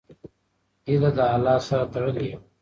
[0.87, 2.35] هیله له الله سره تړلې وي.